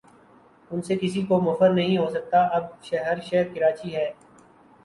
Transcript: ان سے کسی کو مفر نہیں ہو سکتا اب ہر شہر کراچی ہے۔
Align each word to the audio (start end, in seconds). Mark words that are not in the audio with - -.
ان 0.71 0.81
سے 0.81 0.95
کسی 1.01 1.21
کو 1.21 1.39
مفر 1.41 1.69
نہیں 1.73 1.97
ہو 1.97 2.09
سکتا 2.09 2.41
اب 2.51 2.63
ہر 3.05 3.19
شہر 3.23 3.53
کراچی 3.53 3.95
ہے۔ 3.95 4.09